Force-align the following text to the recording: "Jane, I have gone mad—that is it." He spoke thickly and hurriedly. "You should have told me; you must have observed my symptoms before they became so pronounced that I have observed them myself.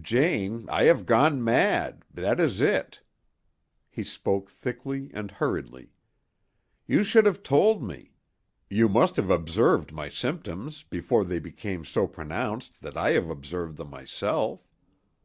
"Jane, 0.00 0.68
I 0.68 0.84
have 0.84 1.06
gone 1.06 1.42
mad—that 1.42 2.38
is 2.38 2.60
it." 2.60 3.02
He 3.90 4.04
spoke 4.04 4.48
thickly 4.48 5.10
and 5.12 5.28
hurriedly. 5.28 5.90
"You 6.86 7.02
should 7.02 7.26
have 7.26 7.42
told 7.42 7.82
me; 7.82 8.12
you 8.70 8.88
must 8.88 9.16
have 9.16 9.28
observed 9.28 9.92
my 9.92 10.08
symptoms 10.08 10.84
before 10.84 11.24
they 11.24 11.40
became 11.40 11.84
so 11.84 12.06
pronounced 12.06 12.80
that 12.82 12.96
I 12.96 13.10
have 13.10 13.28
observed 13.28 13.76
them 13.76 13.90
myself. 13.90 14.68